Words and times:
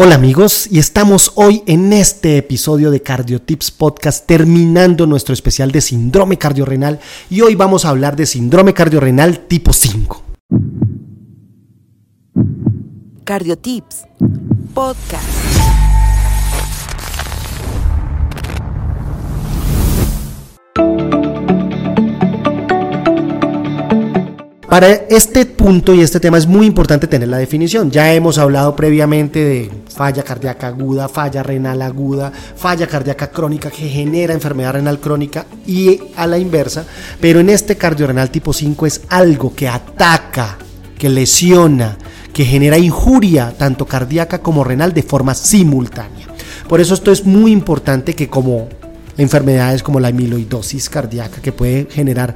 Hola 0.00 0.14
amigos, 0.14 0.68
y 0.70 0.78
estamos 0.78 1.32
hoy 1.34 1.64
en 1.66 1.92
este 1.92 2.36
episodio 2.36 2.92
de 2.92 3.02
Cardiotips 3.02 3.72
Podcast 3.72 4.24
terminando 4.26 5.08
nuestro 5.08 5.34
especial 5.34 5.72
de 5.72 5.80
síndrome 5.80 6.38
cardiorrenal 6.38 7.00
y 7.28 7.40
hoy 7.40 7.56
vamos 7.56 7.84
a 7.84 7.88
hablar 7.88 8.14
de 8.14 8.24
síndrome 8.24 8.74
cardiorrenal 8.74 9.40
tipo 9.48 9.72
5. 9.72 10.22
Cardiotips 13.24 14.04
Podcast. 14.72 15.77
Para 24.68 24.92
este 24.92 25.46
punto 25.46 25.94
y 25.94 26.02
este 26.02 26.20
tema 26.20 26.36
es 26.36 26.46
muy 26.46 26.66
importante 26.66 27.06
tener 27.06 27.28
la 27.28 27.38
definición. 27.38 27.90
Ya 27.90 28.12
hemos 28.12 28.36
hablado 28.36 28.76
previamente 28.76 29.42
de 29.42 29.70
falla 29.88 30.22
cardíaca 30.22 30.66
aguda, 30.66 31.08
falla 31.08 31.42
renal 31.42 31.80
aguda, 31.80 32.30
falla 32.30 32.86
cardíaca 32.86 33.30
crónica 33.30 33.70
que 33.70 33.88
genera 33.88 34.34
enfermedad 34.34 34.74
renal 34.74 35.00
crónica 35.00 35.46
y 35.66 35.98
a 36.16 36.26
la 36.26 36.36
inversa, 36.36 36.84
pero 37.18 37.40
en 37.40 37.48
este 37.48 37.78
cardiorrenal 37.78 38.30
tipo 38.30 38.52
5 38.52 38.84
es 38.84 39.00
algo 39.08 39.54
que 39.54 39.68
ataca, 39.68 40.58
que 40.98 41.08
lesiona, 41.08 41.96
que 42.34 42.44
genera 42.44 42.76
injuria 42.76 43.54
tanto 43.56 43.86
cardíaca 43.86 44.42
como 44.42 44.64
renal 44.64 44.92
de 44.92 45.02
forma 45.02 45.34
simultánea. 45.34 46.26
Por 46.68 46.82
eso 46.82 46.92
esto 46.92 47.10
es 47.10 47.24
muy 47.24 47.52
importante 47.52 48.14
que 48.14 48.28
como 48.28 48.68
enfermedades 49.16 49.82
como 49.82 49.98
la 49.98 50.08
amiloidosis 50.08 50.90
cardíaca 50.90 51.40
que 51.40 51.52
puede 51.52 51.86
generar 51.90 52.34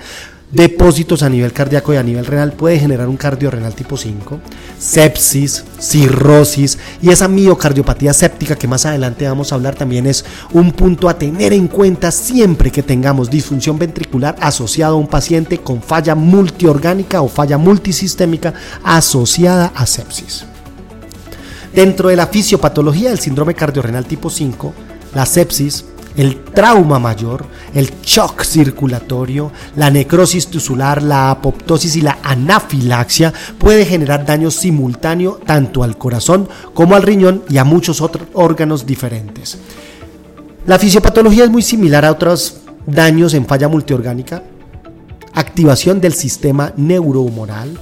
depósitos 0.52 1.22
a 1.22 1.30
nivel 1.30 1.52
cardíaco 1.52 1.92
y 1.92 1.96
a 1.96 2.02
nivel 2.02 2.26
renal 2.26 2.52
puede 2.52 2.78
generar 2.78 3.08
un 3.08 3.16
cardiorrenal 3.16 3.74
tipo 3.74 3.96
5, 3.96 4.38
sepsis, 4.78 5.64
cirrosis 5.80 6.78
y 7.00 7.10
esa 7.10 7.26
miocardiopatía 7.26 8.12
séptica 8.12 8.54
que 8.54 8.68
más 8.68 8.84
adelante 8.84 9.26
vamos 9.26 9.50
a 9.50 9.54
hablar 9.54 9.74
también 9.74 10.06
es 10.06 10.24
un 10.52 10.72
punto 10.72 11.08
a 11.08 11.18
tener 11.18 11.54
en 11.54 11.68
cuenta 11.68 12.10
siempre 12.10 12.70
que 12.70 12.82
tengamos 12.82 13.30
disfunción 13.30 13.78
ventricular 13.78 14.36
asociado 14.40 14.94
a 14.94 14.98
un 14.98 15.08
paciente 15.08 15.58
con 15.58 15.82
falla 15.82 16.14
multiorgánica 16.14 17.22
o 17.22 17.28
falla 17.28 17.56
multisistémica 17.56 18.52
asociada 18.84 19.72
a 19.74 19.86
sepsis. 19.86 20.44
Dentro 21.74 22.10
de 22.10 22.16
la 22.16 22.26
fisiopatología 22.26 23.08
del 23.08 23.18
síndrome 23.18 23.54
cardiorrenal 23.54 24.04
tipo 24.04 24.28
5, 24.28 24.74
la 25.14 25.24
sepsis 25.24 25.86
el 26.16 26.44
trauma 26.44 26.98
mayor, 26.98 27.44
el 27.74 27.90
shock 28.02 28.42
circulatorio, 28.42 29.50
la 29.76 29.90
necrosis 29.90 30.48
tusular, 30.48 31.02
la 31.02 31.30
apoptosis 31.30 31.96
y 31.96 32.02
la 32.02 32.18
anafilaxia 32.22 33.32
puede 33.58 33.84
generar 33.84 34.26
daño 34.26 34.50
simultáneo 34.50 35.40
tanto 35.44 35.82
al 35.82 35.96
corazón 35.96 36.48
como 36.74 36.94
al 36.94 37.02
riñón 37.02 37.42
y 37.48 37.58
a 37.58 37.64
muchos 37.64 38.00
otros 38.00 38.28
órganos 38.34 38.86
diferentes. 38.86 39.58
La 40.66 40.78
fisiopatología 40.78 41.44
es 41.44 41.50
muy 41.50 41.62
similar 41.62 42.04
a 42.04 42.12
otros 42.12 42.58
daños 42.86 43.34
en 43.34 43.46
falla 43.46 43.68
multiorgánica, 43.68 44.42
activación 45.34 46.00
del 46.00 46.12
sistema 46.12 46.72
neurohumoral, 46.76 47.78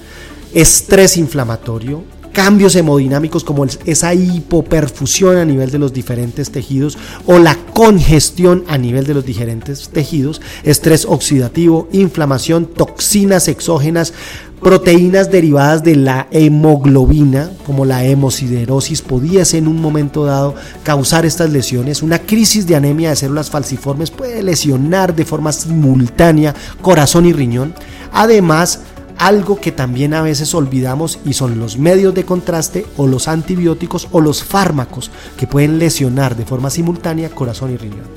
estrés 0.54 1.16
inflamatorio, 1.16 2.04
cambios 2.32 2.76
hemodinámicos 2.76 3.44
como 3.44 3.64
esa 3.64 4.14
hipoperfusión 4.14 5.36
a 5.36 5.44
nivel 5.44 5.70
de 5.70 5.78
los 5.78 5.92
diferentes 5.92 6.50
tejidos 6.50 6.98
o 7.26 7.38
la 7.38 7.56
congestión 7.72 8.64
a 8.68 8.78
nivel 8.78 9.06
de 9.06 9.14
los 9.14 9.24
diferentes 9.24 9.88
tejidos, 9.88 10.40
estrés 10.62 11.06
oxidativo, 11.08 11.88
inflamación, 11.92 12.66
toxinas 12.66 13.48
exógenas, 13.48 14.12
proteínas 14.60 15.30
derivadas 15.30 15.82
de 15.82 15.96
la 15.96 16.26
hemoglobina, 16.30 17.50
como 17.66 17.84
la 17.84 18.04
hemosiderosis, 18.04 19.00
podías 19.02 19.54
en 19.54 19.66
un 19.66 19.80
momento 19.80 20.24
dado 20.24 20.54
causar 20.82 21.24
estas 21.24 21.50
lesiones. 21.50 22.02
Una 22.02 22.18
crisis 22.18 22.66
de 22.66 22.76
anemia 22.76 23.10
de 23.10 23.16
células 23.16 23.50
falciformes 23.50 24.10
puede 24.10 24.42
lesionar 24.42 25.14
de 25.14 25.24
forma 25.24 25.52
simultánea 25.52 26.54
corazón 26.82 27.26
y 27.26 27.32
riñón. 27.32 27.74
Además, 28.12 28.80
algo 29.20 29.60
que 29.60 29.70
también 29.70 30.14
a 30.14 30.22
veces 30.22 30.54
olvidamos 30.54 31.18
y 31.26 31.34
son 31.34 31.58
los 31.60 31.78
medios 31.78 32.14
de 32.14 32.24
contraste 32.24 32.86
o 32.96 33.06
los 33.06 33.28
antibióticos 33.28 34.08
o 34.12 34.20
los 34.22 34.42
fármacos 34.42 35.10
que 35.36 35.46
pueden 35.46 35.78
lesionar 35.78 36.36
de 36.36 36.46
forma 36.46 36.70
simultánea 36.70 37.28
corazón 37.28 37.70
y 37.70 37.76
riñón. 37.76 38.08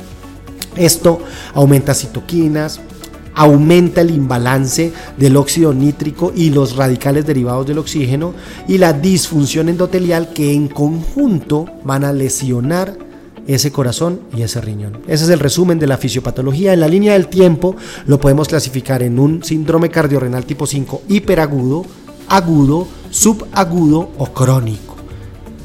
Esto 0.77 1.19
aumenta 1.53 1.93
citoquinas, 1.93 2.79
aumenta 3.35 3.99
el 3.99 4.11
imbalance 4.11 4.93
del 5.17 5.35
óxido 5.35 5.73
nítrico 5.73 6.31
y 6.33 6.51
los 6.51 6.77
radicales 6.77 7.25
derivados 7.25 7.67
del 7.67 7.79
oxígeno 7.79 8.33
y 8.69 8.77
la 8.77 8.93
disfunción 8.93 9.67
endotelial 9.67 10.31
que 10.31 10.53
en 10.53 10.69
conjunto 10.69 11.65
van 11.83 12.05
a 12.05 12.13
lesionar 12.13 12.97
ese 13.47 13.71
corazón 13.71 14.21
y 14.35 14.41
ese 14.41 14.61
riñón. 14.61 14.99
Ese 15.07 15.25
es 15.25 15.29
el 15.29 15.39
resumen 15.39 15.79
de 15.79 15.87
la 15.87 15.97
fisiopatología. 15.97 16.73
En 16.73 16.79
la 16.79 16.87
línea 16.87 17.13
del 17.13 17.27
tiempo 17.27 17.75
lo 18.05 18.19
podemos 18.19 18.47
clasificar 18.47 19.03
en 19.03 19.19
un 19.19 19.43
síndrome 19.43 19.89
cardiorrenal 19.89 20.45
tipo 20.45 20.65
5 20.65 21.03
hiperagudo, 21.09 21.85
agudo, 22.29 22.87
subagudo 23.09 24.11
o 24.17 24.25
crónico 24.33 24.92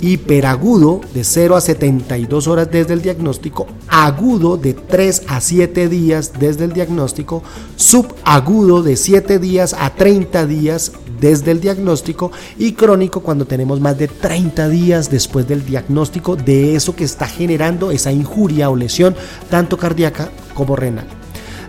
hiperagudo 0.00 1.00
de 1.14 1.24
0 1.24 1.56
a 1.56 1.60
72 1.60 2.46
horas 2.46 2.70
desde 2.70 2.94
el 2.94 3.02
diagnóstico, 3.02 3.66
agudo 3.88 4.56
de 4.56 4.74
3 4.74 5.22
a 5.28 5.40
7 5.40 5.88
días 5.88 6.32
desde 6.38 6.64
el 6.64 6.72
diagnóstico, 6.72 7.42
subagudo 7.76 8.82
de 8.82 8.96
7 8.96 9.38
días 9.38 9.74
a 9.78 9.90
30 9.90 10.46
días 10.46 10.92
desde 11.20 11.50
el 11.50 11.60
diagnóstico 11.60 12.30
y 12.58 12.72
crónico 12.72 13.20
cuando 13.20 13.44
tenemos 13.44 13.80
más 13.80 13.98
de 13.98 14.08
30 14.08 14.68
días 14.68 15.10
después 15.10 15.48
del 15.48 15.64
diagnóstico 15.64 16.36
de 16.36 16.76
eso 16.76 16.94
que 16.94 17.04
está 17.04 17.26
generando 17.26 17.90
esa 17.90 18.12
injuria 18.12 18.70
o 18.70 18.76
lesión 18.76 19.16
tanto 19.50 19.76
cardíaca 19.76 20.30
como 20.54 20.76
renal. 20.76 21.06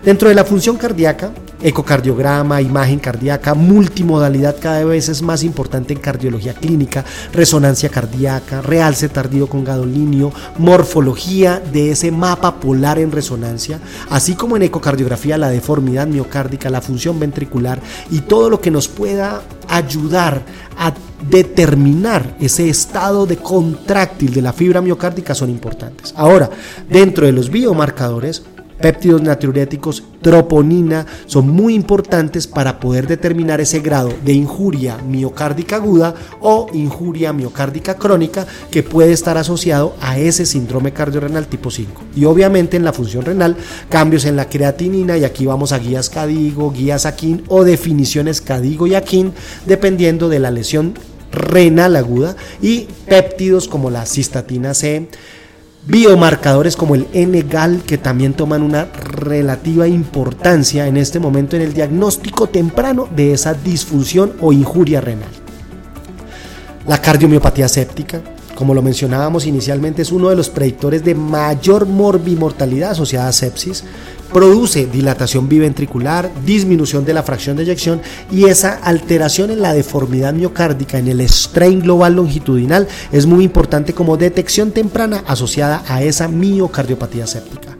Dentro 0.04 0.28
de 0.28 0.34
la 0.34 0.44
función 0.44 0.76
cardíaca 0.76 1.32
ecocardiograma, 1.62 2.62
imagen 2.62 2.98
cardíaca, 2.98 3.54
multimodalidad 3.54 4.56
cada 4.60 4.84
vez 4.84 5.08
es 5.08 5.22
más 5.22 5.42
importante 5.42 5.92
en 5.92 6.00
cardiología 6.00 6.54
clínica, 6.54 7.04
resonancia 7.32 7.88
cardíaca, 7.88 8.62
realce 8.62 9.08
tardío 9.08 9.48
con 9.48 9.64
gadolinio, 9.64 10.32
morfología 10.58 11.60
de 11.72 11.92
ese 11.92 12.10
mapa 12.10 12.56
polar 12.56 12.98
en 12.98 13.12
resonancia, 13.12 13.80
así 14.10 14.34
como 14.34 14.56
en 14.56 14.62
ecocardiografía 14.62 15.38
la 15.38 15.50
deformidad 15.50 16.06
miocárdica, 16.06 16.70
la 16.70 16.80
función 16.80 17.18
ventricular 17.20 17.80
y 18.10 18.20
todo 18.20 18.50
lo 18.50 18.60
que 18.60 18.70
nos 18.70 18.88
pueda 18.88 19.42
ayudar 19.68 20.42
a 20.78 20.92
determinar 21.28 22.36
ese 22.40 22.68
estado 22.68 23.26
de 23.26 23.36
contráctil 23.36 24.32
de 24.32 24.42
la 24.42 24.52
fibra 24.52 24.80
miocárdica 24.80 25.34
son 25.34 25.50
importantes. 25.50 26.14
Ahora, 26.16 26.50
dentro 26.88 27.26
de 27.26 27.32
los 27.32 27.50
biomarcadores, 27.50 28.42
péptidos 28.80 29.22
natriuréticos, 29.22 30.02
troponina, 30.22 31.06
son 31.26 31.48
muy 31.48 31.74
importantes 31.74 32.46
para 32.46 32.80
poder 32.80 33.06
determinar 33.06 33.60
ese 33.60 33.80
grado 33.80 34.12
de 34.24 34.32
injuria 34.32 34.98
miocárdica 34.98 35.76
aguda 35.76 36.14
o 36.40 36.68
injuria 36.72 37.32
miocárdica 37.32 37.94
crónica 37.94 38.46
que 38.70 38.82
puede 38.82 39.12
estar 39.12 39.38
asociado 39.38 39.94
a 40.00 40.18
ese 40.18 40.46
síndrome 40.46 40.92
cardiorrenal 40.92 41.46
tipo 41.46 41.70
5. 41.70 42.02
Y 42.16 42.24
obviamente 42.24 42.76
en 42.76 42.84
la 42.84 42.92
función 42.92 43.24
renal, 43.24 43.56
cambios 43.88 44.24
en 44.24 44.36
la 44.36 44.48
creatinina, 44.48 45.16
y 45.16 45.24
aquí 45.24 45.46
vamos 45.46 45.72
a 45.72 45.78
guías 45.78 46.10
CADIGO, 46.10 46.72
guías 46.72 47.06
AKIN 47.06 47.44
o 47.48 47.64
definiciones 47.64 48.40
CADIGO 48.40 48.86
y 48.86 48.94
AKIN, 48.94 49.32
dependiendo 49.66 50.28
de 50.28 50.38
la 50.38 50.50
lesión 50.50 50.94
renal 51.32 51.96
aguda, 51.96 52.36
y 52.60 52.88
péptidos 53.06 53.68
como 53.68 53.90
la 53.90 54.06
cistatina 54.06 54.74
C, 54.74 55.08
biomarcadores 55.86 56.76
como 56.76 56.94
el 56.94 57.08
N-GAL 57.12 57.82
que 57.82 57.98
también 57.98 58.34
toman 58.34 58.62
una 58.62 58.84
relativa 58.84 59.88
importancia 59.88 60.86
en 60.86 60.96
este 60.96 61.18
momento 61.18 61.56
en 61.56 61.62
el 61.62 61.74
diagnóstico 61.74 62.48
temprano 62.48 63.08
de 63.14 63.32
esa 63.32 63.54
disfunción 63.54 64.34
o 64.40 64.52
injuria 64.52 65.00
renal. 65.00 65.28
La 66.86 67.00
cardiomiopatía 67.00 67.68
séptica, 67.68 68.20
como 68.60 68.74
lo 68.74 68.82
mencionábamos 68.82 69.46
inicialmente, 69.46 70.02
es 70.02 70.12
uno 70.12 70.28
de 70.28 70.36
los 70.36 70.50
predictores 70.50 71.02
de 71.02 71.14
mayor 71.14 71.86
morbimortalidad 71.86 72.90
asociada 72.90 73.28
a 73.28 73.32
sepsis 73.32 73.84
produce 74.34 74.84
dilatación 74.84 75.48
biventricular, 75.48 76.30
disminución 76.44 77.06
de 77.06 77.14
la 77.14 77.22
fracción 77.22 77.56
de 77.56 77.62
eyección 77.62 78.02
y 78.30 78.44
esa 78.44 78.74
alteración 78.74 79.50
en 79.50 79.62
la 79.62 79.72
deformidad 79.72 80.34
miocárdica, 80.34 80.98
en 80.98 81.08
el 81.08 81.22
strain 81.22 81.80
global 81.80 82.16
longitudinal, 82.16 82.86
es 83.10 83.24
muy 83.24 83.44
importante 83.44 83.94
como 83.94 84.18
detección 84.18 84.72
temprana 84.72 85.24
asociada 85.26 85.82
a 85.88 86.02
esa 86.02 86.28
miocardiopatía 86.28 87.26
séptica. 87.26 87.78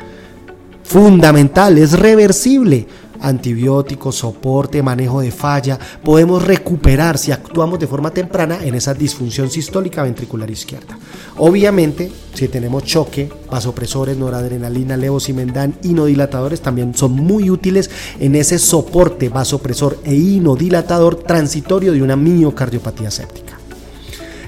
Fundamental, 0.82 1.76
es 1.76 1.92
reversible 1.92 2.88
antibióticos, 3.20 4.16
soporte, 4.16 4.82
manejo 4.82 5.20
de 5.20 5.30
falla, 5.30 5.78
podemos 6.04 6.44
recuperar 6.44 7.18
si 7.18 7.32
actuamos 7.32 7.78
de 7.78 7.86
forma 7.86 8.10
temprana 8.10 8.58
en 8.62 8.74
esa 8.74 8.94
disfunción 8.94 9.50
sistólica 9.50 10.02
ventricular 10.02 10.50
izquierda. 10.50 10.98
Obviamente, 11.38 12.10
si 12.34 12.48
tenemos 12.48 12.84
choque, 12.84 13.30
vasopresores, 13.50 14.16
noradrenalina, 14.16 14.96
levosimendan, 14.96 15.76
inodilatadores 15.82 16.60
también 16.60 16.94
son 16.94 17.12
muy 17.12 17.50
útiles 17.50 17.90
en 18.18 18.34
ese 18.34 18.58
soporte 18.58 19.28
vasopresor 19.28 19.98
e 20.04 20.14
inodilatador 20.14 21.16
transitorio 21.16 21.92
de 21.92 22.02
una 22.02 22.16
miocardiopatía 22.16 23.10
séptica. 23.10 23.58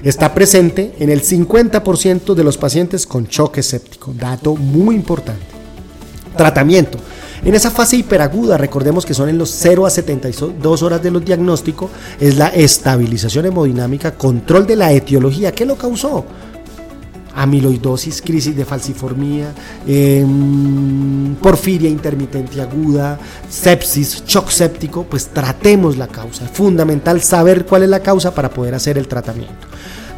Está 0.03 0.33
presente 0.33 0.93
en 0.99 1.09
el 1.09 1.21
50% 1.21 2.33
de 2.33 2.43
los 2.43 2.57
pacientes 2.57 3.07
con 3.07 3.27
choque 3.27 3.63
séptico, 3.63 4.13
dato 4.13 4.55
muy 4.55 4.95
importante. 4.95 5.52
Tratamiento. 6.35 6.97
En 7.45 7.55
esa 7.55 7.71
fase 7.71 7.97
hiperaguda, 7.97 8.57
recordemos 8.57 9.05
que 9.05 9.13
son 9.13 9.27
en 9.27 9.37
los 9.37 9.49
0 9.51 9.85
a 9.85 9.89
72 9.89 10.81
horas 10.81 11.03
de 11.03 11.11
los 11.11 11.25
diagnósticos, 11.25 11.91
es 12.19 12.37
la 12.37 12.47
estabilización 12.47 13.45
hemodinámica, 13.45 14.13
control 14.13 14.65
de 14.65 14.77
la 14.77 14.91
etiología. 14.93 15.51
¿Qué 15.51 15.65
lo 15.65 15.75
causó? 15.75 16.25
amiloidosis, 17.35 18.21
crisis 18.21 18.55
de 18.55 18.65
falciformía, 18.65 19.53
em, 19.87 21.35
porfiria 21.35 21.89
intermitente 21.89 22.61
aguda, 22.61 23.17
sepsis, 23.49 24.23
shock 24.25 24.49
séptico, 24.49 25.03
pues 25.03 25.27
tratemos 25.27 25.97
la 25.97 26.07
causa. 26.07 26.45
Es 26.45 26.51
fundamental 26.51 27.21
saber 27.21 27.65
cuál 27.65 27.83
es 27.83 27.89
la 27.89 28.01
causa 28.01 28.33
para 28.33 28.49
poder 28.49 28.75
hacer 28.75 28.97
el 28.97 29.07
tratamiento. 29.07 29.67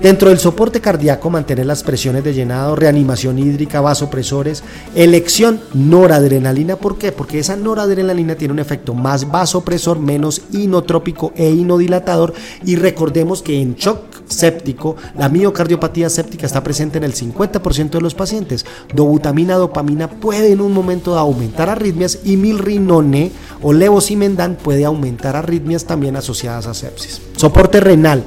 Dentro 0.01 0.27
del 0.27 0.39
soporte 0.39 0.81
cardíaco, 0.81 1.30
mantener 1.30 1.65
las 1.65 1.81
presiones 1.81 2.24
de 2.25 2.33
llenado, 2.33 2.75
reanimación 2.75 3.39
hídrica, 3.39 3.80
vasopresores, 3.80 4.62
elección 4.94 5.62
noradrenalina. 5.74 6.75
¿Por 6.75 6.97
qué? 6.97 7.13
Porque 7.13 7.39
esa 7.39 7.56
noradrenalina 7.56 8.36
tiene 8.36 8.53
un 8.53 8.59
efecto 8.59 8.94
más 8.94 9.31
vasopresor, 9.31 10.00
menos 10.00 10.42
inotrópico 10.51 11.31
e 11.36 11.50
inodilatador. 11.50 12.33
Y 12.65 12.75
recordemos 12.75 13.42
que 13.42 13.62
en 13.62 13.75
shock 13.75 14.00
séptico, 14.27 14.97
la 15.18 15.30
miocardiopatía 15.30 16.09
séptica 16.09 16.45
está 16.45 16.62
presente 16.62 16.97
en 16.97 17.06
el 17.06 17.13
50% 17.13 17.92
de 17.92 18.01
los 18.01 18.15
pacientes. 18.15 18.65
Dobutamina, 18.94 19.56
dopamina 19.56 20.09
puede 20.09 20.51
en 20.51 20.59
un 20.59 20.74
momento 20.74 21.18
aumentar 21.18 21.69
arritmias 21.69 22.19
y 22.25 22.36
milrinone 22.36 23.31
o 23.62 23.71
levosimendan 23.71 24.57
puede 24.62 24.83
aumentar 24.83 25.38
arritmias 25.38 25.86
también 25.86 26.18
asociadas 26.18 26.68
a 26.68 26.74
sepsis. 26.74 27.21
Soporte 27.38 27.80
renal. 27.80 28.25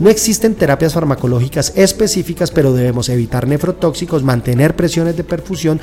No 0.00 0.08
existen 0.08 0.54
terapias 0.54 0.94
farmacológicas 0.94 1.74
específicas, 1.76 2.50
pero 2.50 2.72
debemos 2.72 3.10
evitar 3.10 3.46
nefrotóxicos, 3.46 4.22
mantener 4.22 4.74
presiones 4.74 5.14
de 5.14 5.24
perfusión, 5.24 5.78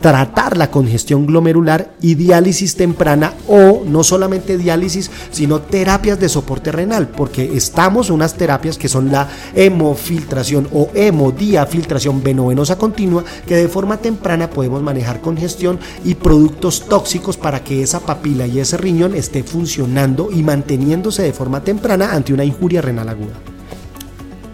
tratar 0.00 0.56
la 0.56 0.70
congestión 0.70 1.26
glomerular 1.26 1.92
y 2.00 2.14
diálisis 2.14 2.74
temprana 2.74 3.34
o 3.46 3.82
no 3.86 4.02
solamente 4.02 4.56
diálisis, 4.56 5.10
sino 5.30 5.60
terapias 5.60 6.18
de 6.18 6.28
soporte 6.28 6.72
renal, 6.72 7.08
porque 7.08 7.56
estamos 7.56 8.10
unas 8.10 8.34
terapias 8.34 8.78
que 8.78 8.88
son 8.88 9.12
la 9.12 9.28
hemofiltración 9.54 10.68
o 10.72 10.90
hemodiafiltración 10.94 12.22
venovenosa 12.22 12.78
continua, 12.78 13.24
que 13.46 13.56
de 13.56 13.68
forma 13.68 13.98
temprana 13.98 14.48
podemos 14.48 14.82
manejar 14.82 15.20
congestión 15.20 15.78
y 16.04 16.14
productos 16.14 16.86
tóxicos 16.88 17.36
para 17.36 17.62
que 17.62 17.82
esa 17.82 18.00
papila 18.00 18.46
y 18.46 18.60
ese 18.60 18.78
riñón 18.78 19.14
esté 19.14 19.42
funcionando 19.42 20.30
y 20.32 20.42
manteniéndose 20.42 21.22
de 21.22 21.32
forma 21.32 21.62
temprana 21.62 22.12
ante 22.12 22.32
una 22.32 22.44
injuria 22.44 22.80
renal 22.80 23.08
aguda. 23.08 23.34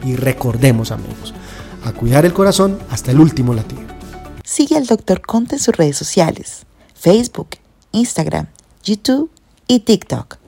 Y 0.04 0.16
recordemos 0.16 0.90
amigos, 0.90 1.34
a 1.84 1.92
cuidar 1.92 2.24
el 2.24 2.32
corazón 2.32 2.78
hasta 2.90 3.12
el 3.12 3.20
último 3.20 3.54
latido. 3.54 3.95
Sigue 4.46 4.76
al 4.76 4.86
Dr. 4.86 5.22
Conte 5.22 5.56
en 5.56 5.60
sus 5.60 5.76
redes 5.76 5.96
sociales, 5.96 6.66
Facebook, 6.94 7.56
Instagram, 7.90 8.46
YouTube 8.84 9.28
y 9.66 9.80
TikTok. 9.80 10.38